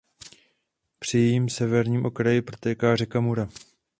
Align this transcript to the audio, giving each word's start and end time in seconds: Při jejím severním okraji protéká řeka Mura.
Při 0.99 1.17
jejím 1.19 1.49
severním 1.49 2.05
okraji 2.05 2.41
protéká 2.41 2.95
řeka 2.95 3.19
Mura. 3.19 3.49